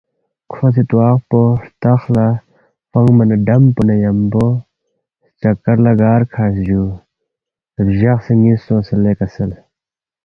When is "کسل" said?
9.19-9.49